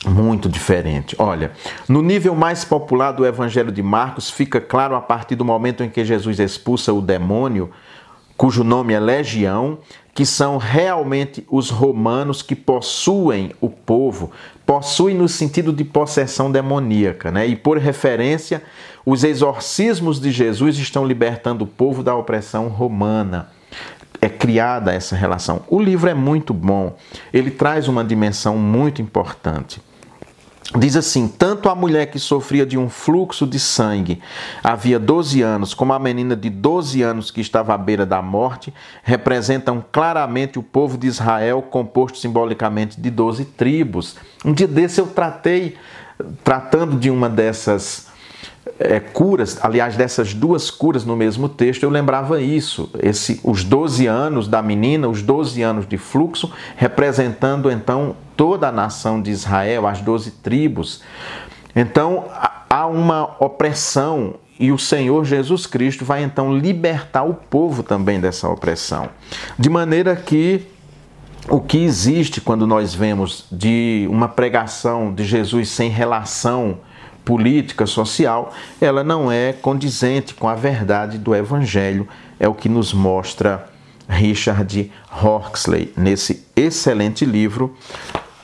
muito 0.07 0.49
diferente. 0.49 1.17
Olha, 1.19 1.53
no 1.89 2.01
nível 2.01 2.35
mais 2.35 2.65
popular 2.65 3.13
do 3.13 3.27
Evangelho 3.27 3.73
de 3.73 3.83
Marcos, 3.83 4.31
fica 4.31 4.61
claro 4.61 4.95
a 4.95 5.01
partir 5.01 5.35
do 5.35 5.45
momento 5.45 5.83
em 5.83 5.91
que 5.91 6.05
Jesus 6.05 6.39
expulsa 6.39 6.93
o 6.93 7.03
demônio, 7.03 7.71
cujo 8.37 8.63
nome 8.63 8.95
é 8.95 9.01
Legião, 9.01 9.79
que 10.15 10.25
são 10.25 10.57
realmente 10.57 11.47
os 11.51 11.69
romanos 11.69 12.41
que 12.41 12.57
possuem 12.57 13.53
o 13.61 13.69
povo, 13.69 14.31
possuem 14.65 15.15
no 15.15 15.29
sentido 15.29 15.73
de 15.73 15.85
possessão 15.85 16.51
demoníaca, 16.51 17.31
né? 17.31 17.47
E 17.47 17.55
por 17.55 17.77
referência, 17.77 18.63
os 19.05 19.25
exorcismos 19.25 20.19
de 20.19 20.31
Jesus 20.31 20.79
estão 20.79 21.05
libertando 21.05 21.65
o 21.65 21.67
povo 21.67 22.03
da 22.03 22.15
opressão 22.15 22.69
romana 22.69 23.51
é 24.21 24.29
criada 24.29 24.93
essa 24.93 25.15
relação. 25.15 25.63
O 25.69 25.81
livro 25.81 26.09
é 26.09 26.15
muito 26.15 26.53
bom, 26.53 26.97
ele 27.33 27.51
traz 27.51 27.89
uma 27.89 28.05
dimensão 28.05 28.57
muito 28.57 29.01
importante. 29.01 29.81
Diz 30.75 30.96
assim: 30.96 31.28
tanto 31.28 31.68
a 31.68 31.75
mulher 31.75 32.06
que 32.06 32.18
sofria 32.18 32.66
de 32.66 32.76
um 32.76 32.88
fluxo 32.88 33.46
de 33.46 33.58
sangue 33.61 34.20
havia 34.64 34.99
12 34.99 35.40
anos, 35.40 35.75
como 35.75 35.92
a 35.92 35.99
menina 35.99 36.35
de 36.35 36.50
12 36.50 37.02
anos 37.02 37.30
que 37.30 37.40
estava 37.40 37.73
à 37.73 37.78
beira 37.78 38.04
da 38.04 38.20
morte, 38.20 38.75
representam 39.02 39.85
claramente 39.92 40.58
o 40.58 40.62
povo 40.62 40.99
de 40.99 41.06
Israel, 41.06 41.62
composto 41.62 42.18
simbolicamente 42.18 43.00
de 43.00 43.11
12 43.11 43.44
tribos. 43.44 44.16
Um 44.44 44.52
dia 44.52 44.66
desse 44.66 45.00
eu 45.00 45.06
tratei, 45.06 45.76
tratando 46.42 46.99
de 46.99 47.11
uma 47.11 47.28
dessas 47.28 48.06
é, 48.78 49.00
curas, 49.00 49.59
aliás, 49.62 49.97
dessas 49.97 50.35
duas 50.35 50.71
curas 50.71 51.04
no 51.04 51.16
mesmo 51.16 51.49
texto, 51.49 51.83
eu 51.83 51.90
lembrava 51.90 52.40
isso. 52.40 52.90
Esse, 53.02 53.40
os 53.42 53.64
12 53.64 54.06
anos 54.06 54.49
da 54.49 54.62
menina, 54.62 55.09
os 55.09 55.23
12 55.23 55.62
anos 55.62 55.87
de 55.87 55.97
fluxo, 55.97 56.52
representando 56.76 57.71
então 57.71 58.14
toda 58.37 58.68
a 58.68 58.73
nação 58.73 59.21
de 59.21 59.30
Israel, 59.30 59.87
as 59.87 60.00
12 60.00 60.30
tribos. 60.42 61.02
Então 61.75 62.25
há 62.68 62.87
uma 62.87 63.37
opressão 63.40 64.35
e 64.59 64.73
o 64.73 64.78
Senhor 64.78 65.25
Jesus 65.25 65.66
Cristo 65.66 66.04
vai 66.04 66.23
então 66.23 66.56
libertar 66.56 67.25
o 67.25 67.35
povo 67.35 67.83
também 67.83 68.21
dessa 68.21 68.49
opressão. 68.49 69.09
De 69.59 69.68
maneira 69.68 70.16
que 70.16 70.66
o 71.49 71.61
que 71.61 71.78
existe 71.78 72.40
quando 72.40 72.66
nós 72.66 72.95
vemos 72.95 73.47
de 73.52 74.06
uma 74.11 74.28
pregação 74.28 75.14
de 75.14 75.25
Jesus 75.25 75.68
sem 75.68 75.90
relação 75.90 76.78
política, 77.26 77.87
social, 77.87 78.54
ela 78.80 79.02
não 79.02 79.30
é 79.30 79.52
condizente 79.52 80.33
com 80.33 80.49
a 80.49 80.54
verdade 80.54 81.18
do 81.18 81.35
Evangelho, 81.35 82.09
é 82.38 82.49
o 82.49 82.54
que 82.54 82.68
nos 82.68 82.95
mostra 82.95 83.68
Richard 84.09 84.92
Horxley 85.11 85.92
nesse 85.97 86.47
excelente 86.54 87.25
livro 87.26 87.76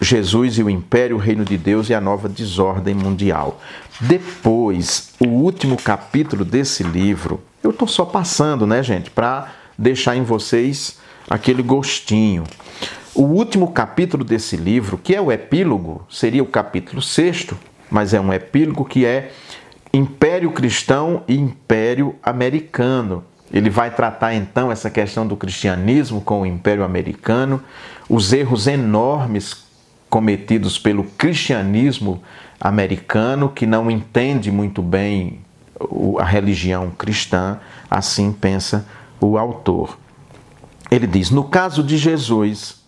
Jesus 0.00 0.58
e 0.58 0.64
o 0.64 0.68
Império, 0.68 1.14
o 1.14 1.20
Reino 1.20 1.44
de 1.44 1.56
Deus 1.56 1.88
e 1.88 1.94
a 1.94 2.00
Nova 2.00 2.28
Desordem 2.28 2.92
Mundial. 2.92 3.60
Depois, 4.00 5.12
o 5.20 5.28
último 5.28 5.76
capítulo 5.76 6.44
desse 6.44 6.82
livro, 6.82 7.40
eu 7.62 7.70
estou 7.70 7.86
só 7.86 8.04
passando, 8.04 8.66
né, 8.66 8.82
gente, 8.82 9.10
para 9.10 9.52
deixar 9.78 10.16
em 10.16 10.24
vocês 10.24 10.98
aquele 11.30 11.62
gostinho. 11.62 12.42
O 13.14 13.22
último 13.22 13.70
capítulo 13.70 14.24
desse 14.24 14.56
livro, 14.56 14.98
que 14.98 15.14
é 15.14 15.20
o 15.20 15.30
epílogo, 15.30 16.04
seria 16.10 16.42
o 16.42 16.46
capítulo 16.46 17.00
sexto, 17.00 17.56
mas 17.92 18.14
é 18.14 18.20
um 18.20 18.32
epílogo 18.32 18.86
que 18.86 19.04
é 19.04 19.30
Império 19.92 20.50
Cristão 20.52 21.22
e 21.28 21.36
Império 21.36 22.16
Americano. 22.22 23.22
Ele 23.52 23.68
vai 23.68 23.90
tratar 23.90 24.32
então 24.32 24.72
essa 24.72 24.88
questão 24.88 25.26
do 25.26 25.36
cristianismo 25.36 26.22
com 26.22 26.40
o 26.40 26.46
Império 26.46 26.84
Americano, 26.84 27.62
os 28.08 28.32
erros 28.32 28.66
enormes 28.66 29.64
cometidos 30.08 30.78
pelo 30.78 31.04
cristianismo 31.04 32.22
americano, 32.58 33.50
que 33.50 33.66
não 33.66 33.90
entende 33.90 34.50
muito 34.50 34.80
bem 34.80 35.40
a 36.18 36.24
religião 36.24 36.90
cristã, 36.90 37.58
assim 37.90 38.32
pensa 38.32 38.86
o 39.20 39.36
autor. 39.36 39.98
Ele 40.90 41.06
diz: 41.06 41.30
no 41.30 41.44
caso 41.44 41.82
de 41.82 41.98
Jesus, 41.98 42.80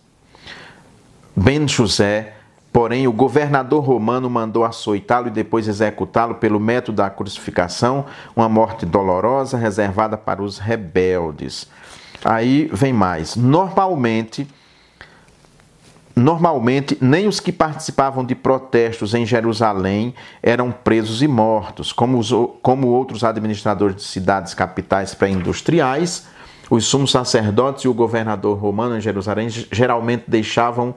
Ben 1.35 1.67
José 1.67 2.34
Porém, 2.75 3.07
o 3.07 3.13
governador 3.13 3.81
romano 3.81 4.29
mandou 4.29 4.65
açoitá-lo 4.65 5.27
e 5.27 5.31
depois 5.31 5.65
executá-lo 5.65 6.35
pelo 6.35 6.59
método 6.59 6.97
da 6.97 7.09
crucificação, 7.09 8.03
uma 8.35 8.49
morte 8.49 8.85
dolorosa 8.85 9.57
reservada 9.57 10.17
para 10.17 10.43
os 10.43 10.57
rebeldes. 10.57 11.69
Aí 12.21 12.69
vem 12.73 12.91
mais. 12.91 13.37
Normalmente, 13.37 14.45
Normalmente, 16.17 16.97
nem 16.99 17.27
os 17.27 17.39
que 17.41 17.51
participavam 17.51 18.25
de 18.25 18.35
protestos 18.35 19.13
em 19.13 19.25
Jerusalém 19.25 20.13
eram 20.43 20.69
presos 20.71 21.21
e 21.21 21.27
mortos, 21.27 21.93
como, 21.93 22.17
os, 22.17 22.29
como 22.61 22.87
outros 22.87 23.23
administradores 23.23 23.97
de 23.97 24.03
cidades 24.03 24.53
capitais 24.53 25.13
pré-industriais. 25.13 26.25
Os 26.69 26.85
sumos 26.85 27.11
sacerdotes 27.11 27.83
e 27.83 27.87
o 27.87 27.93
governador 27.93 28.57
romano 28.57 28.97
em 28.97 29.01
Jerusalém 29.01 29.49
geralmente 29.49 30.23
deixavam 30.27 30.95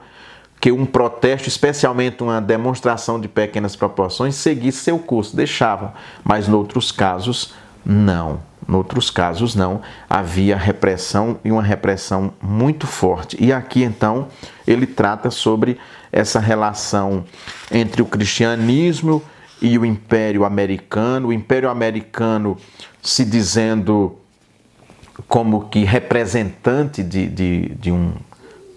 que 0.59 0.71
um 0.71 0.85
protesto, 0.85 1.47
especialmente 1.47 2.21
uma 2.21 2.41
demonstração 2.41 3.19
de 3.19 3.27
pequenas 3.27 3.75
proporções, 3.75 4.35
seguisse 4.35 4.79
seu 4.79 4.99
curso, 4.99 5.35
deixavam, 5.35 5.93
mas 6.23 6.47
noutros 6.47 6.91
casos 6.91 7.53
não. 7.85 8.47
Noutros 8.67 9.09
casos 9.09 9.55
não, 9.55 9.81
havia 10.07 10.55
repressão 10.55 11.39
e 11.43 11.51
uma 11.51 11.63
repressão 11.63 12.31
muito 12.39 12.85
forte. 12.85 13.35
E 13.39 13.51
aqui 13.51 13.81
então 13.81 14.27
ele 14.67 14.85
trata 14.85 15.31
sobre 15.31 15.79
essa 16.11 16.39
relação 16.39 17.23
entre 17.71 18.01
o 18.01 18.05
cristianismo 18.05 19.23
e 19.59 19.77
o 19.77 19.85
Império 19.85 20.45
Americano, 20.45 21.29
o 21.29 21.33
Império 21.33 21.69
Americano 21.69 22.57
se 23.01 23.25
dizendo 23.25 24.19
como 25.27 25.67
que 25.69 25.83
representante 25.83 27.01
de, 27.01 27.27
de, 27.27 27.69
de 27.69 27.91
um 27.91 28.13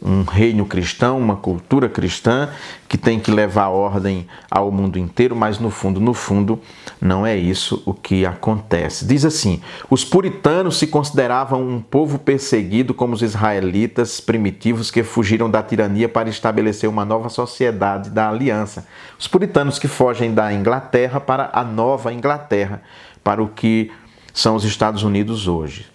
um 0.05 0.23
reino 0.25 0.67
cristão, 0.67 1.19
uma 1.19 1.37
cultura 1.37 1.89
cristã 1.89 2.49
que 2.89 2.99
tem 2.99 3.21
que 3.21 3.31
levar 3.31 3.69
ordem 3.69 4.27
ao 4.51 4.71
mundo 4.71 4.99
inteiro, 4.99 5.35
mas 5.37 5.59
no 5.59 5.71
fundo, 5.71 6.01
no 6.01 6.13
fundo, 6.13 6.61
não 7.01 7.25
é 7.25 7.37
isso 7.37 7.83
o 7.87 7.95
que 7.95 8.27
acontece. 8.27 9.07
Diz 9.07 9.25
assim: 9.25 9.63
os 9.89 10.05
puritanos 10.05 10.77
se 10.77 10.87
consideravam 10.87 11.67
um 11.67 11.81
povo 11.81 12.19
perseguido 12.19 12.93
como 12.93 13.15
os 13.15 13.23
israelitas 13.23 14.21
primitivos 14.21 14.91
que 14.91 15.03
fugiram 15.03 15.51
da 15.51 15.63
tirania 15.63 16.09
para 16.09 16.29
estabelecer 16.29 16.89
uma 16.89 17.05
nova 17.05 17.29
sociedade 17.29 18.11
da 18.11 18.29
aliança. 18.29 18.87
Os 19.19 19.29
puritanos 19.29 19.79
que 19.79 19.89
fogem 19.89 20.35
da 20.35 20.53
Inglaterra 20.53 21.21
para 21.21 21.51
a 21.53 21.63
nova 21.63 22.13
Inglaterra, 22.13 22.83
para 23.23 23.43
o 23.43 23.49
que 23.49 23.91
são 24.35 24.57
os 24.57 24.65
Estados 24.65 25.03
Unidos 25.03 25.47
hoje. 25.47 25.87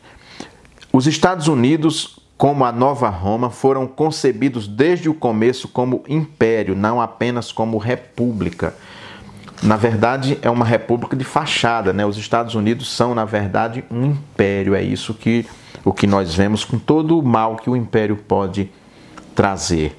Os 0.93 1.05
Estados 1.05 1.47
Unidos 1.47 2.19
como 2.37 2.63
a 2.63 2.71
Nova 2.71 3.09
Roma, 3.09 3.49
foram 3.49 3.87
concebidos 3.87 4.67
desde 4.67 5.09
o 5.09 5.13
começo 5.13 5.67
como 5.67 6.03
império, 6.07 6.75
não 6.75 7.01
apenas 7.01 7.51
como 7.51 7.77
república. 7.77 8.75
Na 9.63 9.75
verdade, 9.75 10.37
é 10.43 10.49
uma 10.49 10.65
república 10.65 11.15
de 11.15 11.23
fachada, 11.23 11.91
né? 11.91 12.05
Os 12.05 12.15
Estados 12.15 12.53
Unidos 12.53 12.91
são, 12.91 13.15
na 13.15 13.25
verdade, 13.25 13.83
um 13.89 14.05
império. 14.05 14.75
É 14.75 14.83
isso 14.83 15.15
que 15.15 15.47
o 15.83 15.91
que 15.91 16.05
nós 16.05 16.35
vemos 16.35 16.63
com 16.63 16.77
todo 16.77 17.17
o 17.17 17.23
mal 17.23 17.55
que 17.55 17.69
o 17.69 17.75
império 17.75 18.15
pode 18.15 18.69
trazer. 19.33 19.97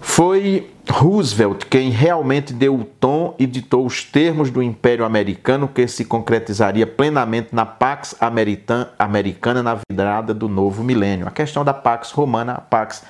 Foi 0.00 0.70
Roosevelt 0.90 1.64
quem 1.68 1.90
realmente 1.90 2.52
deu 2.52 2.74
o 2.74 2.84
tom 2.84 3.34
e 3.38 3.46
ditou 3.46 3.84
os 3.84 4.04
termos 4.04 4.50
do 4.50 4.62
Império 4.62 5.04
Americano 5.04 5.68
que 5.68 5.86
se 5.88 6.04
concretizaria 6.04 6.86
plenamente 6.86 7.48
na 7.52 7.66
Pax 7.66 8.14
Americana 8.20 9.62
na 9.62 9.78
virada 9.90 10.32
do 10.32 10.48
novo 10.48 10.84
milênio. 10.84 11.26
A 11.26 11.30
questão 11.30 11.64
da 11.64 11.74
Pax 11.74 12.12
Romana, 12.12 12.52
a 12.52 12.60
Pax 12.60 13.04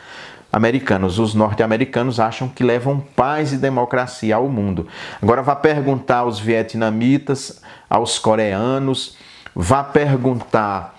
Americanos. 0.53 1.18
Os 1.18 1.35
norte-americanos 1.35 2.18
acham 2.18 2.49
que 2.49 2.64
levam 2.64 3.01
paz 3.14 3.53
e 3.53 3.59
democracia 3.59 4.37
ao 4.37 4.49
mundo. 4.49 4.87
Agora 5.20 5.42
vá 5.42 5.55
perguntar 5.55 6.18
aos 6.18 6.40
vietnamitas, 6.40 7.61
aos 7.90 8.18
coreanos, 8.18 9.16
vá 9.55 9.85
perguntar 9.85 10.96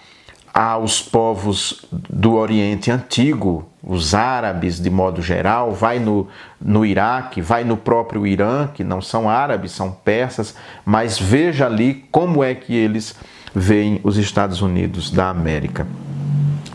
aos 0.53 1.01
povos 1.01 1.85
do 1.91 2.33
Oriente 2.35 2.91
Antigo, 2.91 3.67
os 3.89 4.13
árabes 4.13 4.81
de 4.81 4.89
modo 4.89 5.21
geral, 5.21 5.71
vai 5.71 5.97
no, 5.97 6.27
no 6.59 6.85
Iraque, 6.85 7.41
vai 7.41 7.63
no 7.63 7.77
próprio 7.77 8.27
Irã, 8.27 8.67
que 8.67 8.83
não 8.83 9.01
são 9.01 9.29
árabes, 9.29 9.71
são 9.71 9.91
persas, 9.91 10.53
mas 10.85 11.17
veja 11.17 11.65
ali 11.65 12.05
como 12.11 12.43
é 12.43 12.53
que 12.53 12.75
eles 12.75 13.15
veem 13.55 14.01
os 14.03 14.17
Estados 14.17 14.61
Unidos 14.61 15.09
da 15.09 15.29
América. 15.29 15.87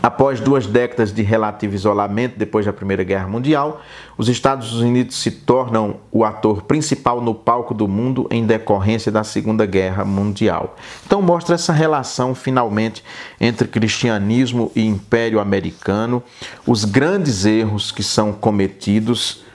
Após 0.03 0.41
duas 0.41 0.67
décadas 0.67 1.13
de 1.13 1.21
relativo 1.21 1.73
isolamento 1.73 2.37
depois 2.37 2.65
da 2.65 2.73
Primeira 2.73 3.05
Guerra 3.05 3.25
Mundial, 3.25 3.81
os 4.17 4.27
Estados 4.27 4.73
Unidos 4.73 5.15
se 5.15 5.31
tornam 5.31 5.95
o 6.11 6.25
ator 6.25 6.63
principal 6.63 7.21
no 7.21 7.33
palco 7.33 7.73
do 7.73 7.87
mundo 7.87 8.27
em 8.29 8.45
decorrência 8.45 9.09
da 9.09 9.23
Segunda 9.23 9.65
Guerra 9.65 10.03
Mundial. 10.03 10.75
Então 11.05 11.21
mostra 11.21 11.55
essa 11.55 11.71
relação 11.71 12.35
finalmente 12.35 13.01
entre 13.39 13.65
cristianismo 13.65 14.73
e 14.75 14.85
Império 14.85 15.39
Americano, 15.39 16.21
os 16.67 16.83
grandes 16.83 17.45
erros 17.45 17.89
que 17.89 18.03
são 18.03 18.33
cometidos 18.33 19.45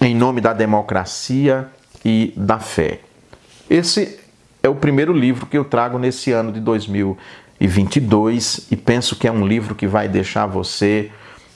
em 0.00 0.12
nome 0.12 0.40
da 0.40 0.52
democracia 0.52 1.68
e 2.04 2.34
da 2.36 2.58
fé. 2.58 2.98
Esse 3.70 4.18
é 4.60 4.68
o 4.68 4.74
primeiro 4.74 5.12
livro 5.12 5.46
que 5.46 5.56
eu 5.56 5.64
trago 5.64 6.00
nesse 6.00 6.32
ano 6.32 6.50
de 6.50 6.58
2020 6.58 7.43
e 7.60 7.66
22 7.66 8.66
e 8.70 8.76
penso 8.76 9.16
que 9.16 9.26
é 9.26 9.32
um 9.32 9.46
livro 9.46 9.74
que 9.74 9.86
vai 9.86 10.08
deixar 10.08 10.46
você 10.46 11.10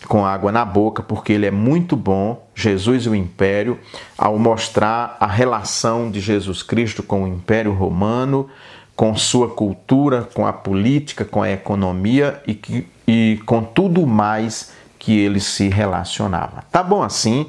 com 0.06 0.24
água 0.24 0.52
na 0.52 0.64
boca, 0.64 1.02
porque 1.02 1.32
ele 1.32 1.46
é 1.46 1.50
muito 1.50 1.96
bom, 1.96 2.46
Jesus 2.54 3.04
e 3.04 3.08
o 3.08 3.14
Império, 3.14 3.78
ao 4.16 4.38
mostrar 4.38 5.16
a 5.18 5.26
relação 5.26 6.10
de 6.10 6.20
Jesus 6.20 6.62
Cristo 6.62 7.02
com 7.02 7.24
o 7.24 7.28
Império 7.28 7.72
Romano, 7.72 8.48
com 8.94 9.14
sua 9.16 9.48
cultura, 9.48 10.28
com 10.34 10.46
a 10.46 10.52
política, 10.52 11.24
com 11.24 11.42
a 11.42 11.50
economia 11.50 12.42
e, 12.46 12.54
que, 12.54 12.86
e 13.06 13.40
com 13.44 13.62
tudo 13.62 14.06
mais 14.06 14.72
que 14.98 15.18
ele 15.18 15.40
se 15.40 15.68
relacionava. 15.68 16.64
Tá 16.70 16.82
bom 16.82 17.02
assim? 17.02 17.46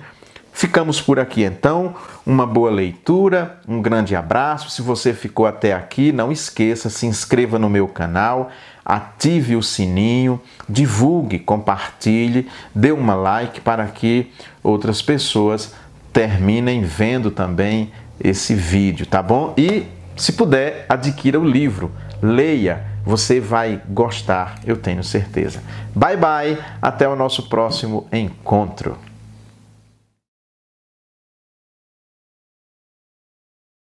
Ficamos 0.52 1.02
por 1.02 1.20
aqui 1.20 1.44
então. 1.44 1.96
Uma 2.26 2.46
boa 2.46 2.70
leitura, 2.70 3.60
um 3.68 3.82
grande 3.82 4.16
abraço. 4.16 4.70
Se 4.70 4.82
você 4.82 5.14
ficou 5.14 5.46
até 5.46 5.74
aqui, 5.74 6.12
não 6.12 6.32
esqueça, 6.32 6.90
se 6.90 7.06
inscreva 7.06 7.58
no 7.58 7.70
meu 7.70 7.88
canal, 7.88 8.50
ative 8.84 9.56
o 9.56 9.64
sininho, 9.64 10.42
divulgue, 10.68 11.40
compartilhe, 11.40 12.50
dê 12.74 12.92
uma 12.92 13.16
like 13.16 13.62
para 13.62 13.86
que 13.88 14.32
outras 14.64 15.02
pessoas 15.02 15.74
terminem 16.12 16.84
vendo 16.84 17.32
também 17.32 17.92
esse 18.20 18.54
vídeo, 18.54 19.06
tá 19.06 19.22
bom? 19.22 19.54
E 19.58 19.86
se 20.16 20.34
puder, 20.34 20.86
adquira 20.90 21.40
o 21.40 21.46
livro, 21.46 21.92
leia, 22.22 22.86
você 23.06 23.40
vai 23.40 23.82
gostar, 23.88 24.56
eu 24.66 24.76
tenho 24.76 25.04
certeza. 25.04 25.62
Bye 25.96 26.18
bye, 26.18 26.58
até 26.82 27.08
o 27.08 27.16
nosso 27.16 27.48
próximo 27.48 28.08
encontro. 28.12 28.98